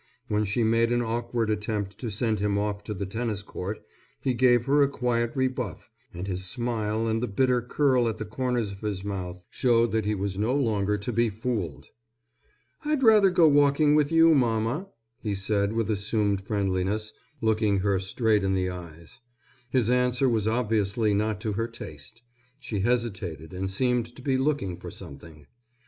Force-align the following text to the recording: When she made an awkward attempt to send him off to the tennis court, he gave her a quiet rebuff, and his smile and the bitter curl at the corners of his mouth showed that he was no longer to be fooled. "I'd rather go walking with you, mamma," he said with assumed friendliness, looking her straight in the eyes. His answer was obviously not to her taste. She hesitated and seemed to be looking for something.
When 0.29 0.45
she 0.45 0.63
made 0.63 0.91
an 0.91 1.03
awkward 1.03 1.51
attempt 1.51 1.99
to 1.99 2.09
send 2.09 2.39
him 2.39 2.57
off 2.57 2.83
to 2.85 2.93
the 2.95 3.05
tennis 3.05 3.43
court, 3.43 3.85
he 4.19 4.33
gave 4.33 4.65
her 4.65 4.81
a 4.81 4.89
quiet 4.89 5.33
rebuff, 5.35 5.91
and 6.11 6.25
his 6.25 6.43
smile 6.43 7.05
and 7.07 7.21
the 7.21 7.27
bitter 7.27 7.61
curl 7.61 8.07
at 8.09 8.17
the 8.17 8.25
corners 8.25 8.71
of 8.71 8.79
his 8.79 9.03
mouth 9.03 9.45
showed 9.51 9.91
that 9.91 10.05
he 10.05 10.15
was 10.15 10.39
no 10.39 10.55
longer 10.55 10.97
to 10.97 11.13
be 11.13 11.29
fooled. 11.29 11.85
"I'd 12.83 13.03
rather 13.03 13.29
go 13.29 13.47
walking 13.47 13.93
with 13.93 14.11
you, 14.11 14.33
mamma," 14.33 14.87
he 15.19 15.35
said 15.35 15.73
with 15.73 15.91
assumed 15.91 16.41
friendliness, 16.41 17.13
looking 17.39 17.77
her 17.81 17.99
straight 17.99 18.43
in 18.43 18.55
the 18.55 18.71
eyes. 18.71 19.19
His 19.69 19.87
answer 19.91 20.27
was 20.27 20.47
obviously 20.47 21.13
not 21.13 21.39
to 21.41 21.51
her 21.53 21.67
taste. 21.67 22.23
She 22.59 22.79
hesitated 22.79 23.53
and 23.53 23.69
seemed 23.69 24.15
to 24.15 24.23
be 24.23 24.39
looking 24.39 24.77
for 24.77 24.89
something. 24.89 25.45